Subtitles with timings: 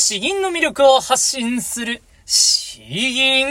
[0.00, 3.48] 詩吟の魅力を発信する、詩吟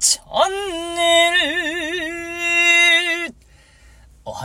[0.00, 1.83] チャンネル。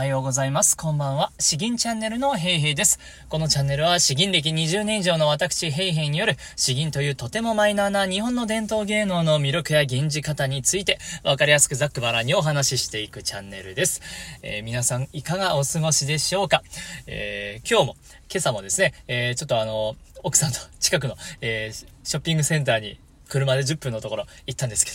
[0.00, 0.78] おはようございます。
[0.78, 1.30] こんばんは。
[1.38, 2.98] 詩吟チャンネルのヘイヘイです。
[3.28, 14.00] このチャンネルは詩吟歴20年以上の私ヘイヘイによる詩吟というとてもマイナーな日本の伝統芸能の魅力や吟じ方についてわかりやすくざっくばらにお話ししていくチャンネルです。
[14.40, 16.62] えー、皆さんいかがお過ごしでしょうか、
[17.06, 17.96] えー、今日も
[18.32, 22.98] 今朝もですね、えー、ちょっとあの、奥さんと近くの、えー、ショッピングセンターに
[23.30, 24.90] 車で10分のところ行ったんですけ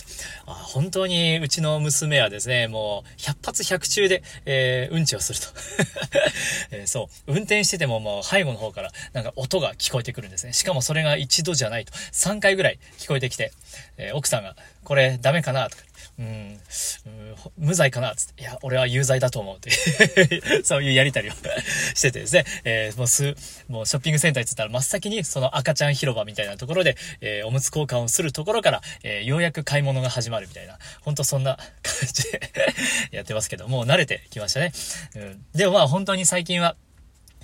[0.46, 5.46] ど、あ本当にうちの娘はですね、もう100発100中で、えー、うんちをすると、
[6.70, 10.52] えー、そう、運転しててももう背後の方からなんか音が聞こえてくるんですね。
[10.52, 13.52] しかもそれが一度じゃないと、3回ぐらい聞こえてきて、
[13.96, 15.82] えー、奥さんが、これダメかなとか、
[16.18, 16.58] うん、
[17.58, 19.70] 無罪かなつって、いや、俺は有罪だと思うって
[20.64, 21.32] そういうやりたりを
[21.94, 23.34] しててですね、えー、もうす、
[23.68, 32.40] もうショッピングセンターって言ったら真っ先にその赤ちゃん広場みたいなところで、えー、おむつ交換をするところから、えー、ようやく買い物が始まるみたいな、ほんとそんな感じで
[33.12, 34.72] やってますけど、もう慣れてきましたね。
[35.16, 36.76] うん、でもまあ本当に最近は、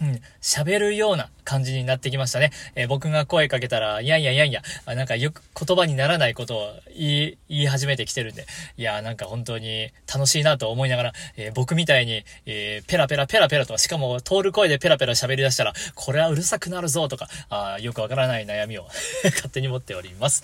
[0.02, 2.50] うん、喋るような感じになってきましたね。
[2.74, 18.88] えー、僕が声かけたら、いやいやいやいや、なんかよく言葉にならないことを言い、言い始めてきてるんで、いや、なんか本当に楽しいなと思いながら、えー、僕みたいに、えー、ペラペラペラペラと、しかも通る声でペラペラ喋り出したら、これはうるさくなるぞとか、あよくわからない悩みを
[19.22, 20.42] 勝手に持っております。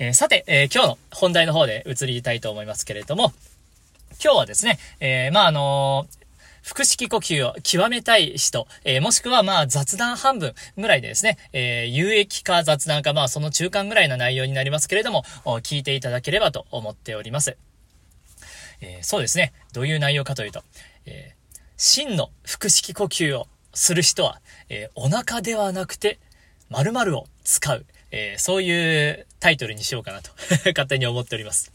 [0.00, 3.32] えさて、え今日の本題の方で移りたいと思いますけれども、
[4.22, 6.08] 今日はですね、え、まあ、あの
[6.62, 15.24] 腹式呼吸を極めたい人、えー、もしくはまあ雑談半分ぐらいでですね、えー、有益か雑談かまあその中間ぐらいの内容になりますけれども、
[15.62, 17.56] 聞いていただければと思っております。
[18.80, 19.52] えー、そうですね。
[19.72, 20.62] どういう内容かというと、
[21.06, 21.34] え、
[21.76, 26.18] 真の腹式呼吸をする人は、え、お腹ではなくて、
[26.70, 30.30] 〇〇を使う、え、そういうタイトルにしようかなと
[30.70, 31.72] 勝手に思っております。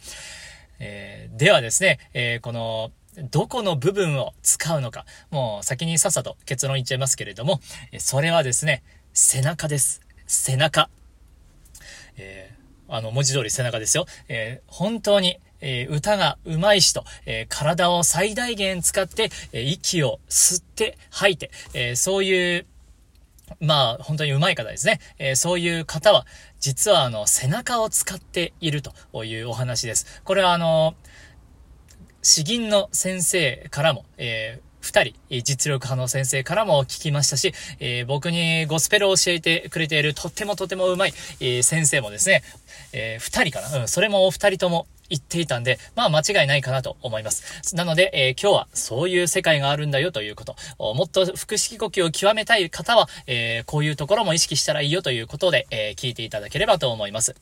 [0.80, 7.60] え、ではですね、え、この、どこの部分を使うのか、もう先にさっさと結論言っちゃいますけれども、
[8.00, 10.02] それはですね、背中です。
[10.26, 10.90] 背中。
[12.18, 14.06] えー、あの、文字通り背中ですよ。
[14.28, 22.66] えー、本当に、えー、歌が上手い人、え体を最大限使って、え息を吸って吐いて、えそういう、
[23.62, 25.00] まあ、本当に上手い方ですね。
[25.20, 26.26] えそういう方は、
[26.60, 30.22] 実はあの、背中を使っているというお話です。
[30.24, 30.96] これはあの、
[32.24, 42.44] 詩吟の先生からも、えー二人、実力派の先生からも聞きましたし、えー、僕にゴスペルを教えてくれているとってもとてもうまい、えー、先生もですね、
[42.92, 47.76] えー、二人かなうん、それもお二人とも言っていたんで、まあ間違いないかなと思います。
[47.78, 57.36] なので、えー、今日はそういう世界があるんだよということ、もっと腹式呼吸を極めたい方は、えー、こういうところも意識したらいいよということで、えー、聞いていただければと思います。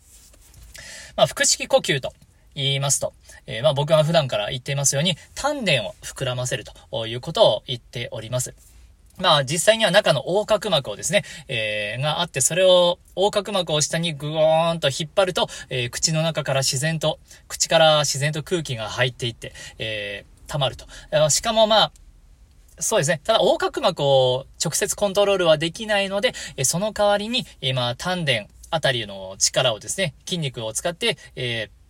[1.15, 2.13] まあ、腹式呼吸と
[2.55, 3.13] 言いますと、
[3.47, 8.53] えー、まあ僕が普段から言っていますように、丹田を膨らませるということを言っております。
[9.17, 20.85] まあ実際には中の横隔膜をですね、えー、があって、それを横隔膜を下にグーンと引っ張ると、えー、口の中から自然と、口から自然と空気が入っていって、えー、溜まると。
[21.29, 21.91] しかもまあ、
[22.79, 23.21] そうですね。
[23.23, 31.80] ただ、横隔膜を直接コントロールはできないので、えその代わりに、今、丹田あたりの力をですね、筋肉を使って、えー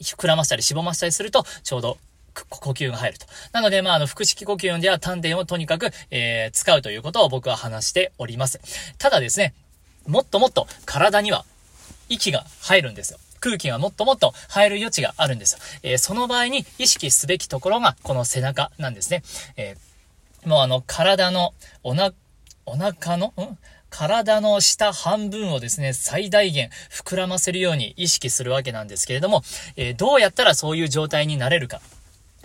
[0.00, 1.98] 膨らましたりしぼましたりすると、ちょうど
[2.34, 3.26] 呼吸が入ると。
[3.52, 8.60] なので、まあ、あの、腹式呼吸では丹田をとにかく、えー、使うということを僕は話しております。
[8.98, 9.54] ただですね、
[10.06, 11.44] もっともっと体には
[12.08, 13.18] 息が入るんですよ。
[13.40, 15.58] 空気がもっともっと入る余地があるんですよ。
[15.82, 19.22] えー、その場合に意識すべきところがこの背中なんですね。
[19.56, 22.12] えー、もうあの、体のおな、
[22.64, 23.58] お腹の、ん？
[23.90, 29.42] 体の下半分をですね、最大限膨らませるように意識するわけなんですけれども、
[29.76, 31.80] えー、どうやったらそういう状態になれるか。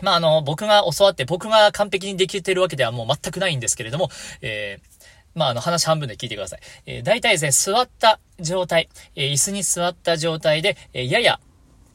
[0.02, 4.09] まあ、あの、僕が教わって、僕が完璧にできてるわけではもう全くないんですけれども、
[4.41, 5.02] えー、
[5.35, 6.59] まあ、あの、話半分で聞いてください。
[6.85, 11.40] えー、大体ですね、座った状態、えー、椅子に座った状態で、え、やや、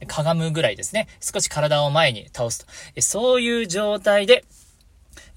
[0.05, 1.07] かがむぐらいですね。
[1.19, 2.71] 少し体を前に倒すと。
[2.95, 4.45] えそういう状態で、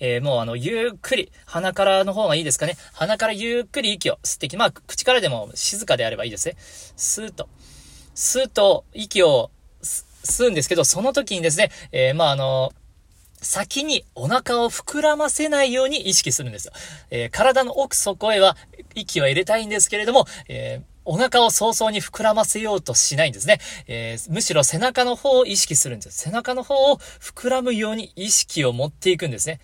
[0.00, 2.76] えー、もうあの、ゆっくり、鼻からの方がいいですかね。
[2.92, 6.56] 鼻からゆっくり息を吸ってき、まあ、口からでも静かであればいいですね。
[6.58, 7.48] スーッと。
[8.14, 9.50] スーッと息を
[9.82, 12.72] 吸うんですけど、その時にですね、えー、まあ、あの、
[13.42, 16.72] 先にお腹を膨らませないように意識するんですよ。
[17.10, 18.56] えー、体の奥底へは
[18.94, 23.58] 息を入れたいんですけれども、えー、お腹を早々に膨らませようとしないんですね。
[23.86, 26.18] えー、むしろ背中の方を意識するんです。
[26.18, 29.60] 背中の方を膨らむように意識を持っていくんですね。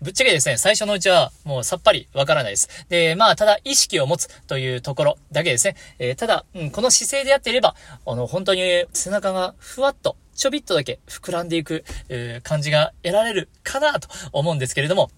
[0.00, 2.68] ぶっちゃけですね、最初のうちはもうさっぱりわからないです。
[2.88, 5.76] で、まあ、ただ意識を持つというところだけですね。
[5.98, 7.74] えー、ただ、うん、この姿勢でやっていれば、
[8.06, 15.10] あの、本当に背中がふわっと、ちょびっとだけ膨らんでいく、えー、感じが得られるかなと思うんですけれども、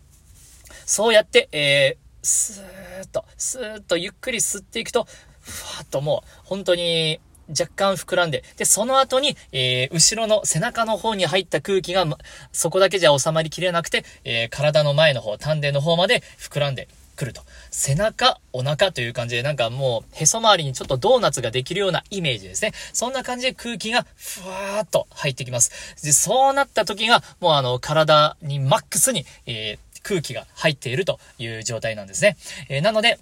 [0.84, 5.08] そうやって、えー、スーッと、スーッとゆっくり吸っていくと、
[5.40, 12.19] ふわっともう、本当に、若干膨らんで、で、その後に、えー、後ろの背中の方に入った空気が、ま、
[12.53, 17.43] そこだけじゃ収まりきれなくて、えー、体の前の方、丹田の方まで膨らんでくると。
[17.71, 22.73] 背中、お腹という感じで、なんかもう、へそ周りにちょっとドーナツができるようなイメージですね。
[22.93, 26.05] そんな感じで空気が、ふわーっと入ってきます。
[26.05, 32.37] で、そうなった時が、もうあの、体にマックスに、えー、空気が入っているという状態なんですね。
[32.69, 33.19] えー、なので、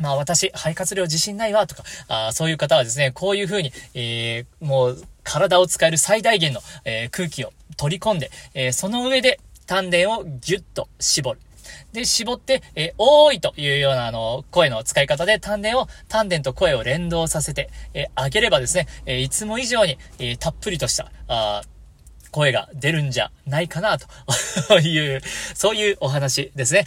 [0.00, 11.40] まあ私、肺活量自信ないわとか、あそういう方はですね、こういう風に、えー、もう体を使える最大限の、えー、空気を取り込んで、えー、その上で丹田をギュッと絞る。
[11.92, 21.62] で、絞って、えー、おーいというような、あの、声の使い方で丹田を、丹田と声を連動させて、えー、あげればですね、えー、いつも以上に、えー、たっぷりとした、あ
[22.30, 24.08] 声が出るんじゃないかな、と
[24.80, 25.22] いう、
[25.54, 26.86] そういうお話ですね。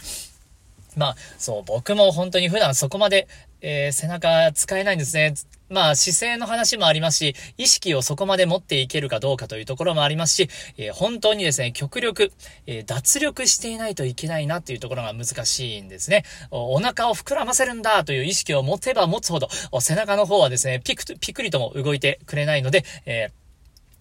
[0.96, 3.28] まあ、そう、僕も本当に普段そこまで、
[3.60, 5.34] えー、背中使えないんですね。
[5.68, 10.48] まあ、姿勢の話もありますし、意識をそこまで持っていけるかどうかというところもありますし、
[10.78, 12.32] えー、本当にですね、極力、
[12.66, 16.24] えー、脱力していないといけないなっていうところが難しいんですね。
[16.50, 19.48] お腹を膨らませるんだという意識を持てば持つほど、
[19.80, 23.28] 背中の方はですね、ピクピクリとも動いてくれないので、え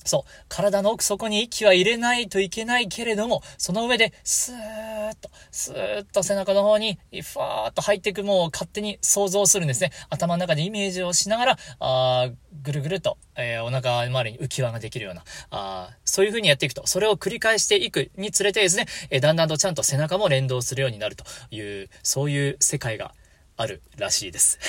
[0.07, 0.45] そう。
[0.49, 9.91] 体の奥底に息は入れないといけないけれども、その上で、スーッと、スーッと背中の方に、ふわーっと入っていく、もう勝手に想像するんですね。
[10.09, 12.29] 頭の中でイメージをしながら、あ
[12.63, 23.13] ぐるぐると、えー、お腹周りに浮き輪ができるような、あそういう風にやっていくと、それを繰り返していくにつれてですね、えー、だんだんとちゃんと背中も連動するようになるという、そういう世界が
[23.57, 24.59] あるらしいです。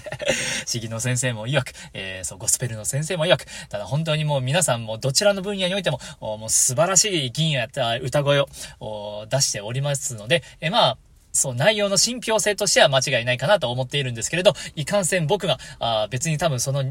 [0.66, 8.40] 市議の先生も曰く、えー、そう、ゴスペルの先生も曰く、ただ本当にもう皆さんもどちらの分野においても、もう素晴らしい銀や歌声
[8.80, 10.98] を出しておりますので、えー、まあ、
[11.32, 16.84] そう、内容の信憑性としては間違いないかなと思っているんですけれど、いかんせん僕が、あ別に多分その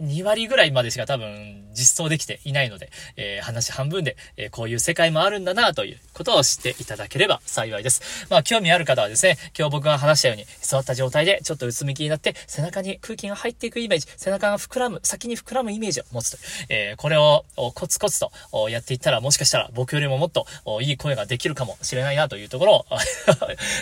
[0.00, 8.26] 2割ぐらいまでしか多分実装できていないので、えー、話半分で、えー、こういう世界もあるんだなということを知っていただければ幸いです。
[8.30, 18.30] まあ興味ある方はですね、今日僕が話したように座った状態でちょっとうつむきになって背中に空気が入っていくイメージ、背中が膨らむ、先に膨らむイメージを持つと、えー、これをコツコツと
[18.68, 20.46] やっていったらもしかしたら僕よりももっと
[20.80, 22.86] いい声ができるかもしれないなというところを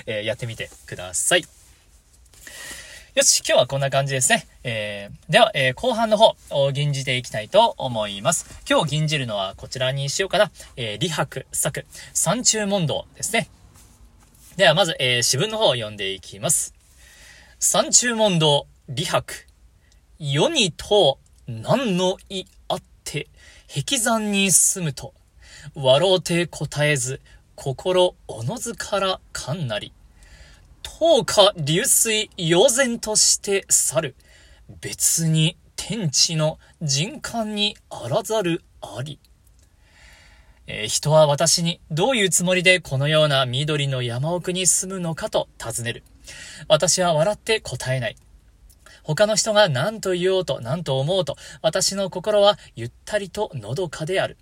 [0.06, 1.55] えやってみてください。
[3.16, 4.46] よし、今日はこんな感じですね。
[4.62, 8.60] えー、では、えー、後半の方を吟じていきたいと思います。
[8.68, 10.50] 今日吟じるのはこちらにしようかな。
[10.76, 13.48] えー、李白作、三中問答ですね。
[14.58, 16.74] では、まず、えー、詩文の方を読んでいきます。
[17.58, 19.46] 三中問答、李白。
[20.18, 21.16] 世に問
[21.48, 23.28] う、何の意あって、
[23.66, 25.14] 壁山に住むと、
[25.74, 27.22] 笑うて答えず、
[27.54, 29.94] 心おのずからかんなり。
[30.86, 34.14] 等下流水悠然として去る。
[34.80, 39.18] 別に天地の人間にあらざるあり。
[40.68, 46.04] えー、人は私にどういうつもりでこのような緑の山奥に住むのかと尋ねる。
[46.68, 48.16] 私は笑って答えない。
[49.02, 54.38] 他の人が何と言おうと何と思うと、私の心はゆったりとのどかである。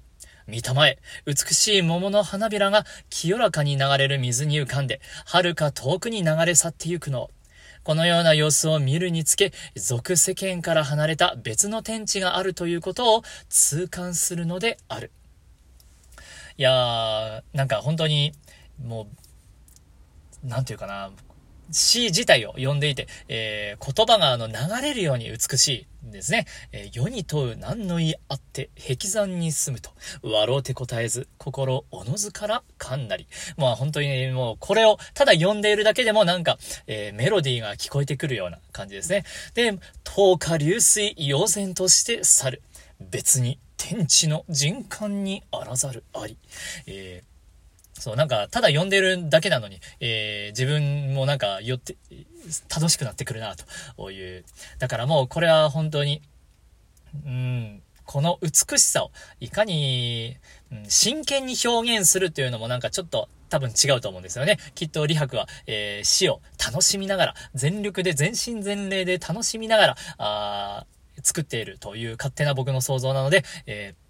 [0.47, 7.31] 見たまえ、美しい桃の花びらが清らかに流れる水に浮かんで、遥か遠くに流れ去ってゆくの。
[7.83, 15.11] このような様子を見るにつけ、俗世間から離れた別の天地があるということを痛感するのである。
[16.57, 18.33] いやー、なんか本当に、
[18.83, 19.09] も
[20.45, 21.11] う、なんていうかな、
[21.71, 26.47] 詩自体を読んでいて、えー、言葉があの流れるように美しいんですね。
[26.73, 29.91] えー、世に問う何の意あって、壁山に住むと、
[30.23, 33.27] 笑うて答えず、心おのずからかんなり。
[33.57, 39.25] まあ本当にねもうこれをただ読んでいるだけでもなんか、えー、メロディーが聞こえてくるような感じですね。
[39.55, 39.73] で、
[40.05, 42.63] 10日流水悠然として去る。
[43.01, 46.39] 別に天地の人間にあらざるあり。
[46.87, 47.34] えー
[47.99, 51.97] そう、なんか、ただ読んでるだけなのに、えー、自分もなんか、よって、
[52.75, 53.55] 楽しくなってくるな、
[53.97, 54.45] という。
[54.79, 56.23] だからもう、これは本当に、
[57.25, 60.37] うん、この美しさを、いかに、
[60.73, 64.59] うん、真剣に表現するっていうのもなんかちょっと、多分違うと思うんですよね。
[64.75, 70.87] きっと李白は、えー、死を楽しみながら、全力で全身全霊で楽しみながら、あ
[71.23, 74.04] 作っているという勝手な僕の想像なので、えー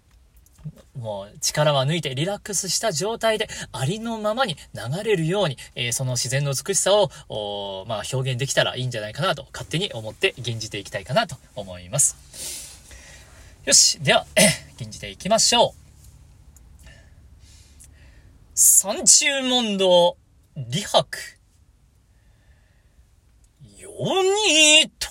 [0.97, 12.75] もう力は抜いてリラックスした状態でありのままに流れるように、えー、その自然の美しさを、まあ、表現できたらいいんじゃないかなと勝手に思って吟じていきたいかなと思います。
[13.65, 13.99] よし。
[13.99, 14.27] では、
[14.77, 15.85] 吟じていきましょう。
[18.53, 20.17] 三中問答、
[20.55, 21.17] 李白。
[23.75, 25.07] 世にと、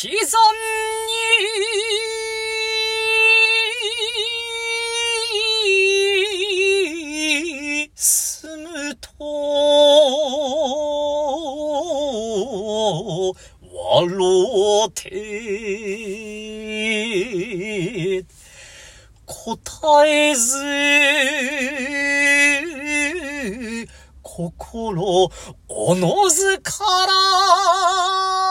[0.00, 0.40] 引き算
[7.74, 9.08] に、住むと、
[13.74, 14.06] 笑
[14.86, 15.02] うて、
[19.26, 20.62] 答えず、
[24.22, 25.28] 心、
[25.66, 26.72] おのずか
[27.04, 28.47] ら、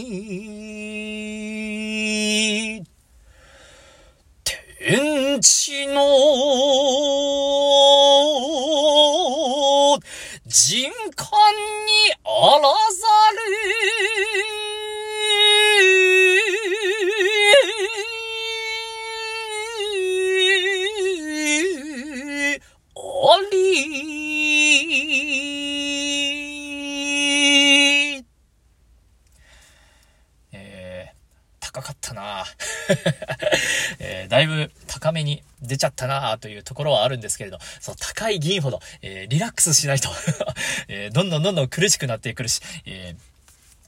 [4.78, 6.00] 天地の
[10.46, 11.28] 人間
[11.84, 13.36] にあらざる。
[23.28, 23.56] あり。
[33.98, 40.08] えー、だいぶ高めに出ちゃったなというところはあるんですけれど、そう、高い銀ほど、えー、リラックスしないと。
[40.88, 43.35] えー、どんどんどんどん苦しくなってくるし、えー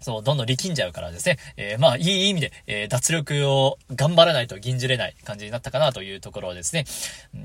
[0.01, 1.39] そう、どんどん力んじゃうからですね。
[1.57, 6.85] えー、まあ、いい意味で、えー、脱力を頑張らないと銀じれない感じになったかなというところですね。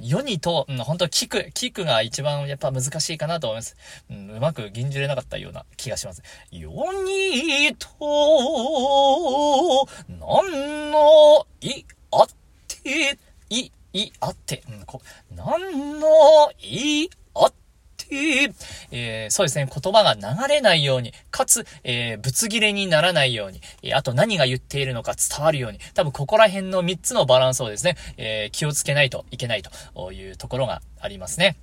[0.01, 3.75] 世にと、うん、本当キック、キクが一番やっぱ難しいかなと思います。
[4.09, 6.21] うん、うまく銀じれなかったような気がします。
[6.51, 6.69] 世
[7.03, 7.87] にと、
[10.09, 12.27] なんの、い、あっ
[12.67, 13.17] て、
[13.49, 15.01] い、い、あって、うん、こ、
[15.35, 16.07] なんの、
[16.59, 17.62] い、あって、
[18.11, 31.57] えー、そうですね、言葉が流れないように、かつ、えー、ぶつ切れにならないように、えー、あと何が言っているのか伝わるように、多分ここら辺の3つのバランスをですね、え気をつけないといけないというところがありますね。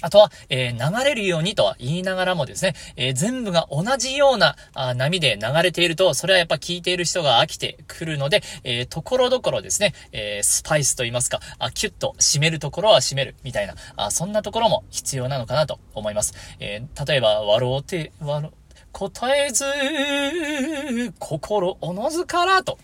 [0.00, 16.34] あとは、えー、流れるようにとは言いながらもですね、えー、全部が同じようなあ波で流れていると、それはやっぱ聞いている人が飽きてくるので、えー、ところどころですね、えスパイスと言いますか、あキュッと締めるところは締める、みたいな、あそんなところも必要なのかなと思います。
[16.60, 18.50] え例えば、笑うて、笑、
[18.92, 19.64] 答えず、
[21.18, 22.78] 心おのずからと。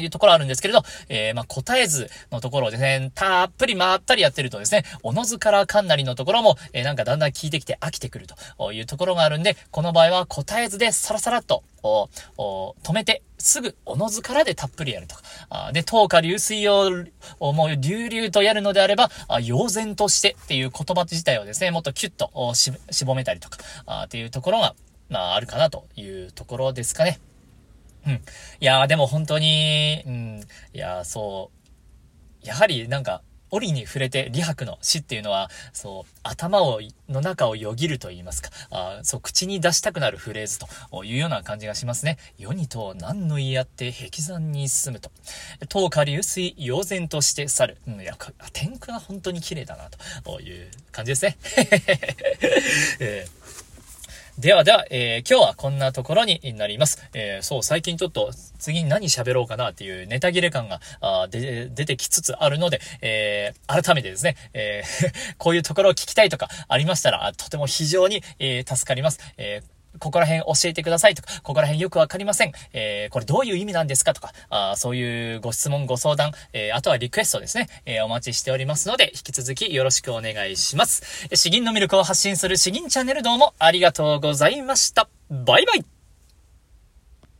[0.00, 8.26] いうところあるんですけれど、えー、まあ、答えずのところをですね、たっぷりまったりやってるとですね、おのずからかんなりのところも、えー、なんかだんだん聞いてきて飽きてくる
[8.58, 15.22] というところがあるんで、この場合は答えずでサラサラっと、おお止めて、すぐおのずからでたっぷりやるとか。
[15.48, 16.90] あで、等価流水を、
[17.40, 24.74] もう流々とやるのであれば、あ用然としてっていう言葉自体をですね、もっとキュッとし絞めたりとか、あっていうところが、
[25.08, 27.18] まあ、あるかなというところですかね。
[28.06, 28.12] うん。
[28.12, 28.18] い
[28.60, 30.40] やー、でも本当に、うん、
[30.72, 31.50] いやー、そ
[32.42, 42.18] う、やはりなんか、折に触れて、李白の詩っていうのは、そう、頭を、の中をよぎると言いますか、あそう、口に出したくなるフレーズというような感じがしますね。
[42.38, 45.10] 世にと何の言い合って壁山に進むと。
[45.70, 47.78] 東下流水、妖然として去る。
[47.88, 48.16] うん、いや、
[48.52, 49.90] 天空は本当に綺麗だな、
[50.22, 51.36] という感じですね。
[53.00, 53.59] え ー
[54.40, 57.06] ではでは、えー、今日はこんなところになります。
[57.12, 60.80] えー、そう、最近ちょっと次に何喋ろうかなっていうネタ切れ感が、
[61.28, 64.82] 出てきつつあるので、えー、改めてですね、え、
[65.36, 69.20] こういうところを聞きたいとかありましたら、とても非常に、え、助かります。
[69.36, 72.52] えーここら辺教えてくださいとか、ここら辺よくわかりません。
[72.72, 81.28] えー、これどういう意味なんですかとか、あそういうご質問、ご相談、えー、あとはリクエストですね、えー、お待ちしておりますので、引き続きよろしくお願いします。
[81.34, 85.08] 詩吟の魅力を発信する詩吟チャンネルどうもありがとうございました。
[85.30, 85.99] バイバイ